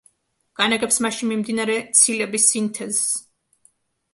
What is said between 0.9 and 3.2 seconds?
მასში მიმდინარე ცილების სინთეზს.